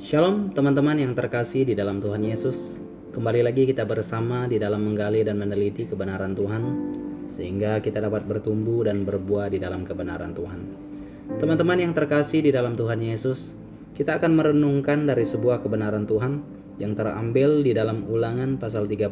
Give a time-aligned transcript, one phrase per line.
[0.00, 2.80] Shalom teman-teman yang terkasih di dalam Tuhan Yesus.
[3.12, 6.62] Kembali lagi kita bersama di dalam menggali dan meneliti kebenaran Tuhan
[7.36, 10.60] sehingga kita dapat bertumbuh dan berbuah di dalam kebenaran Tuhan.
[11.36, 13.52] Teman-teman yang terkasih di dalam Tuhan Yesus,
[13.92, 16.40] kita akan merenungkan dari sebuah kebenaran Tuhan
[16.80, 19.04] yang terambil di dalam Ulangan pasal 30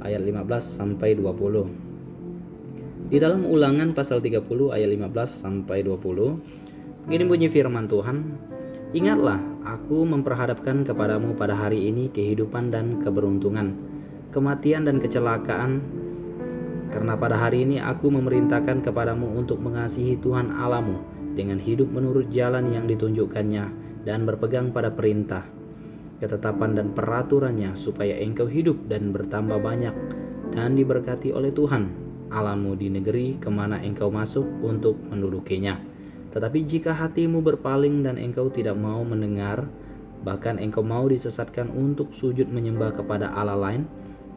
[0.00, 3.12] ayat 15 sampai 20.
[3.12, 8.48] Di dalam Ulangan pasal 30 ayat 15 sampai 20, begini bunyi firman Tuhan,
[8.90, 13.78] Ingatlah, aku memperhadapkan kepadamu pada hari ini kehidupan dan keberuntungan,
[14.34, 15.78] kematian dan kecelakaan,
[16.90, 21.06] karena pada hari ini aku memerintahkan kepadamu untuk mengasihi Tuhan Alamu
[21.38, 23.64] dengan hidup menurut jalan yang ditunjukkannya
[24.02, 25.46] dan berpegang pada perintah,
[26.18, 29.94] ketetapan dan peraturannya supaya engkau hidup dan bertambah banyak
[30.50, 31.94] dan diberkati oleh Tuhan
[32.34, 35.89] Alamu di negeri ke mana engkau masuk untuk mendudukinya.
[36.30, 39.66] Tetapi jika hatimu berpaling dan engkau tidak mau mendengar,
[40.22, 43.88] bahkan engkau mau disesatkan untuk sujud menyembah kepada Allah lain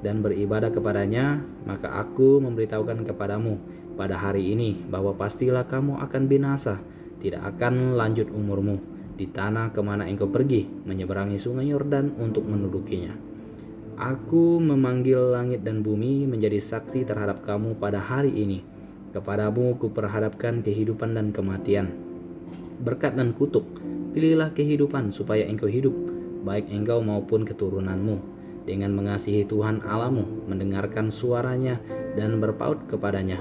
[0.01, 3.61] dan beribadah kepadanya, maka aku memberitahukan kepadamu
[3.93, 6.81] pada hari ini bahwa pastilah kamu akan binasa,
[7.21, 8.81] tidak akan lanjut umurmu
[9.13, 13.13] di tanah ke mana engkau pergi, menyeberangi sungai Yordan untuk mendudukinya.
[13.93, 18.65] Aku memanggil langit dan bumi menjadi saksi terhadap kamu pada hari ini,
[19.13, 21.93] Kepadamu kuperhadapkan kehidupan dan kematian,
[22.81, 23.61] berkat dan kutuk.
[24.13, 25.93] Pilihlah kehidupan supaya engkau hidup,
[26.41, 28.17] baik engkau maupun keturunanmu,
[28.65, 31.77] dengan mengasihi Tuhan Alamu, mendengarkan suaranya,
[32.17, 33.37] dan berpaut kepadanya.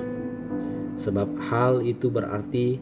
[1.00, 2.76] Sebab hal itu berarti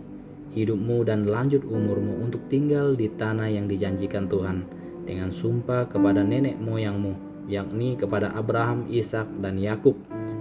[0.59, 4.67] hidupmu dan lanjut umurmu untuk tinggal di tanah yang dijanjikan Tuhan
[5.07, 9.95] dengan sumpah kepada nenek moyangmu, yakni kepada Abraham, Ishak, dan Yakub,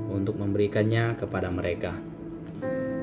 [0.10, 1.94] untuk memberikannya kepada mereka.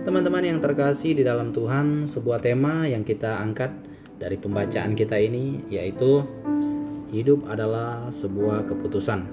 [0.06, 3.74] Teman-teman yang terkasih di dalam Tuhan, sebuah tema yang kita angkat
[4.22, 6.22] dari pembacaan kita ini yaitu
[7.10, 9.26] hidup adalah sebuah keputusan.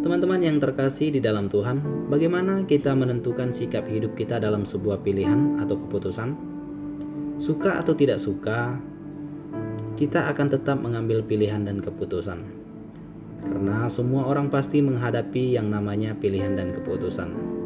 [0.00, 5.60] Teman-teman yang terkasih di dalam Tuhan, bagaimana kita menentukan sikap hidup kita dalam sebuah pilihan
[5.60, 6.32] atau keputusan?
[7.36, 8.80] Suka atau tidak suka,
[10.00, 12.40] kita akan tetap mengambil pilihan dan keputusan.
[13.44, 17.61] Karena semua orang pasti menghadapi yang namanya pilihan dan keputusan.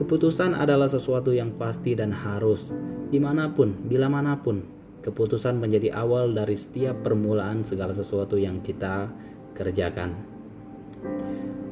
[0.00, 2.72] Keputusan adalah sesuatu yang pasti dan harus,
[3.12, 4.64] di mana pun, bila mana pun.
[5.04, 9.12] Keputusan menjadi awal dari setiap permulaan segala sesuatu yang kita
[9.52, 10.16] kerjakan.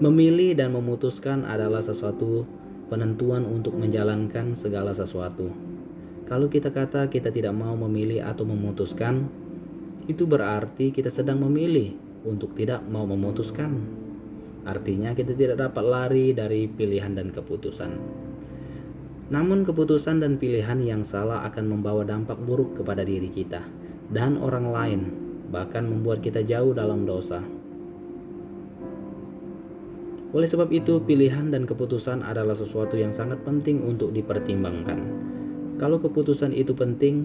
[0.04, 2.44] Memilih dan memutuskan adalah sesuatu
[2.92, 5.48] penentuan untuk menjalankan segala sesuatu.
[6.28, 9.24] Kalau kita kata kita tidak mau memilih atau memutuskan,
[10.04, 11.96] itu berarti kita sedang memilih
[12.28, 14.04] untuk tidak mau memutuskan.
[14.68, 17.88] Artinya kita tidak dapat lari dari pilihan dan keputusan.
[19.32, 23.64] Namun keputusan dan pilihan yang salah akan membawa dampak buruk kepada diri kita
[24.12, 25.00] dan orang lain,
[25.48, 27.40] bahkan membuat kita jauh dalam dosa.
[30.36, 35.00] Oleh sebab itu, pilihan dan keputusan adalah sesuatu yang sangat penting untuk dipertimbangkan.
[35.80, 37.24] Kalau keputusan itu penting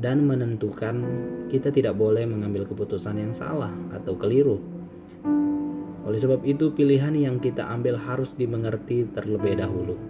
[0.00, 1.04] dan menentukan,
[1.52, 4.79] kita tidak boleh mengambil keputusan yang salah atau keliru
[6.00, 10.00] oleh sebab itu, pilihan yang kita ambil harus dimengerti terlebih dahulu.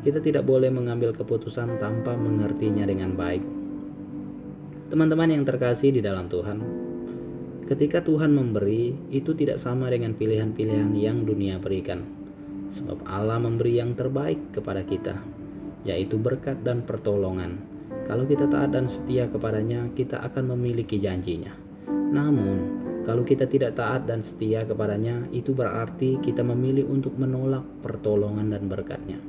[0.00, 3.44] Kita tidak boleh mengambil keputusan tanpa mengertinya dengan baik.
[4.88, 6.58] Teman-teman yang terkasih di dalam Tuhan,
[7.66, 12.06] ketika Tuhan memberi, itu tidak sama dengan pilihan-pilihan yang dunia berikan.
[12.70, 15.20] Sebab Allah memberi yang terbaik kepada kita,
[15.84, 17.60] yaitu berkat dan pertolongan.
[18.06, 21.50] Kalau kita taat dan setia kepadanya, kita akan memiliki janjinya.
[21.90, 28.50] Namun, kalau kita tidak taat dan setia kepadanya, itu berarti kita memilih untuk menolak pertolongan
[28.50, 29.22] dan berkatnya.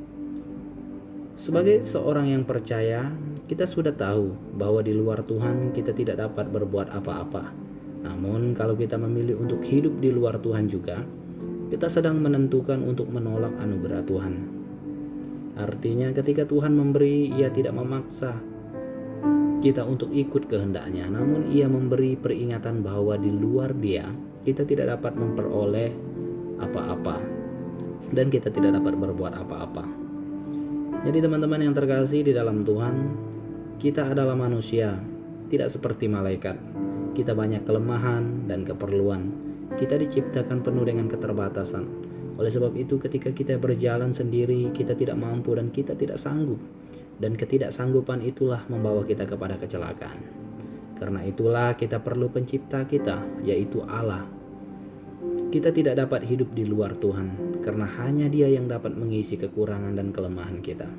[1.38, 3.14] Sebagai seorang yang percaya,
[3.46, 7.54] kita sudah tahu bahwa di luar Tuhan kita tidak dapat berbuat apa-apa.
[8.02, 10.98] Namun, kalau kita memilih untuk hidup di luar Tuhan juga,
[11.70, 14.34] kita sedang menentukan untuk menolak anugerah Tuhan.
[15.54, 18.42] Artinya, ketika Tuhan memberi, Ia tidak memaksa,
[19.58, 24.06] kita untuk ikut kehendaknya, namun ia memberi peringatan bahwa di luar dia
[24.46, 25.92] kita tidak dapat memperoleh
[26.62, 27.18] apa-apa
[28.14, 29.84] dan kita tidak dapat berbuat apa-apa.
[31.04, 32.96] Jadi teman-teman yang terkasih di dalam Tuhan,
[33.82, 34.98] kita adalah manusia,
[35.50, 36.58] tidak seperti malaikat.
[37.14, 39.30] Kita banyak kelemahan dan keperluan.
[39.78, 41.84] Kita diciptakan penuh dengan keterbatasan.
[42.38, 46.62] Oleh sebab itu ketika kita berjalan sendiri, kita tidak mampu dan kita tidak sanggup
[47.18, 50.22] dan ketidaksanggupan itulah membawa kita kepada kecelakaan.
[50.98, 54.26] Karena itulah kita perlu pencipta kita, yaitu Allah.
[55.48, 60.10] Kita tidak dapat hidup di luar Tuhan, karena hanya Dia yang dapat mengisi kekurangan dan
[60.10, 60.90] kelemahan kita.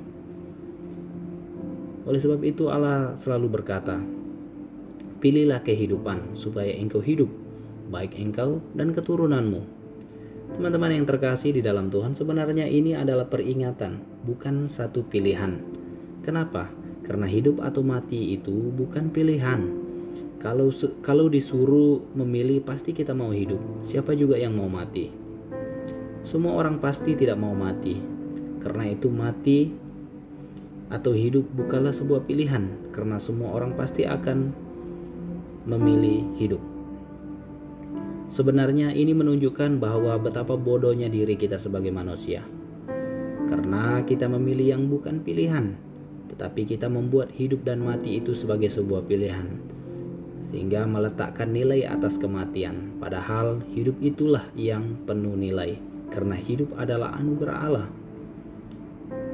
[2.07, 3.99] Oleh sebab itu, Allah selalu berkata,
[5.19, 7.27] Pilihlah kehidupan supaya engkau hidup,
[7.91, 9.61] baik engkau dan keturunanmu.
[10.55, 15.78] Teman-teman yang terkasih di dalam Tuhan, sebenarnya ini adalah peringatan, bukan satu pilihan.
[16.29, 16.69] Kenapa?
[17.01, 19.65] Karena hidup atau mati itu bukan pilihan.
[20.37, 20.69] Kalau
[21.01, 23.57] kalau disuruh memilih pasti kita mau hidup.
[23.81, 25.09] Siapa juga yang mau mati?
[26.21, 27.97] Semua orang pasti tidak mau mati.
[28.61, 29.73] Karena itu mati
[30.93, 34.53] atau hidup bukanlah sebuah pilihan karena semua orang pasti akan
[35.65, 36.61] memilih hidup.
[38.29, 42.45] Sebenarnya ini menunjukkan bahwa betapa bodohnya diri kita sebagai manusia.
[43.49, 45.88] Karena kita memilih yang bukan pilihan,
[46.39, 49.59] tetapi kita membuat hidup dan mati itu sebagai sebuah pilihan.
[50.55, 55.75] Sehingga meletakkan nilai atas kematian, padahal hidup itulah yang penuh nilai,
[56.15, 57.87] karena hidup adalah anugerah Allah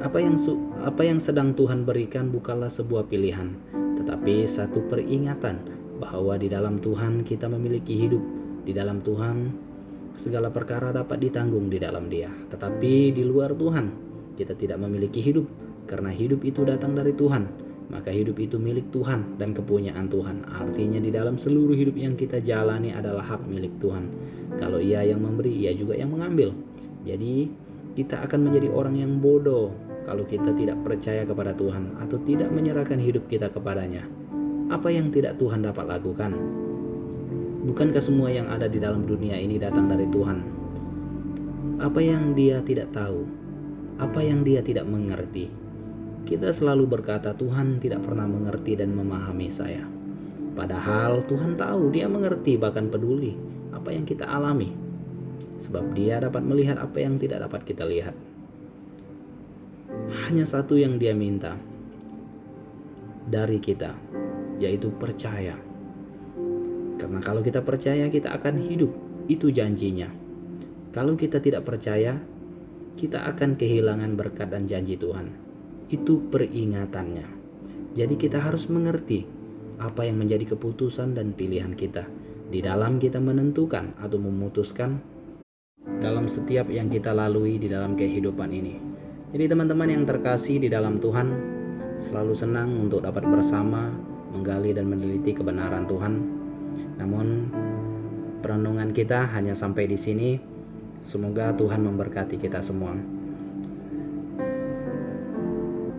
[0.06, 0.36] apa yang
[0.84, 3.56] apa yang sedang Tuhan berikan bukanlah sebuah pilihan,
[3.98, 5.66] tetapi satu peringatan
[5.98, 8.22] bahwa di dalam Tuhan kita memiliki hidup.
[8.66, 9.50] Di dalam Tuhan
[10.18, 12.28] segala perkara dapat ditanggung di dalam Dia.
[12.28, 13.86] Tetapi di luar Tuhan
[14.36, 17.66] kita tidak memiliki hidup karena hidup itu datang dari Tuhan.
[17.86, 20.42] Maka hidup itu milik Tuhan dan kepunyaan Tuhan.
[20.50, 24.10] Artinya di dalam seluruh hidup yang kita jalani adalah hak milik Tuhan.
[24.58, 26.50] Kalau Ia yang memberi, Ia juga yang mengambil.
[27.06, 27.46] Jadi
[27.94, 29.72] kita akan menjadi orang yang bodoh
[30.06, 34.06] kalau kita tidak percaya kepada Tuhan atau tidak menyerahkan hidup kita kepadanya,
[34.70, 36.34] apa yang tidak Tuhan dapat lakukan?
[37.66, 40.38] Bukankah semua yang ada di dalam dunia ini datang dari Tuhan?
[41.82, 43.26] Apa yang Dia tidak tahu?
[43.98, 45.65] Apa yang Dia tidak mengerti?
[46.26, 49.86] Kita selalu berkata, "Tuhan tidak pernah mengerti dan memahami saya."
[50.58, 53.38] Padahal Tuhan tahu, Dia mengerti, bahkan peduli
[53.72, 54.74] apa yang kita alami,
[55.62, 58.16] sebab Dia dapat melihat apa yang tidak dapat kita lihat
[60.26, 61.58] hanya satu yang dia minta
[63.26, 63.94] dari kita,
[64.62, 65.58] yaitu percaya.
[66.96, 68.92] Karena kalau kita percaya, kita akan hidup.
[69.26, 70.10] Itu janjinya.
[70.94, 72.22] Kalau kita tidak percaya,
[72.96, 75.45] kita akan kehilangan berkat dan janji Tuhan.
[75.90, 77.28] Itu peringatannya.
[77.96, 79.24] Jadi kita harus mengerti
[79.80, 82.08] apa yang menjadi keputusan dan pilihan kita
[82.50, 85.00] di dalam kita menentukan atau memutuskan
[86.00, 88.76] dalam setiap yang kita lalui di dalam kehidupan ini.
[89.36, 91.28] Jadi teman-teman yang terkasih di dalam Tuhan
[92.00, 93.92] selalu senang untuk dapat bersama
[94.32, 96.14] menggali dan meneliti kebenaran Tuhan.
[97.00, 97.28] Namun
[98.44, 100.30] perenungan kita hanya sampai di sini.
[101.06, 103.15] Semoga Tuhan memberkati kita semua.